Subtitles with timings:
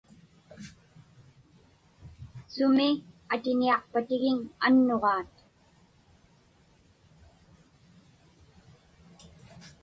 [2.53, 2.87] Sumi
[3.33, 5.33] atiniaqpatigiŋ annuġaat?